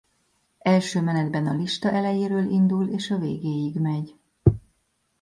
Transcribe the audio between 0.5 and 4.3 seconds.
Első menetben a lista elejéről indul és a végéig megy.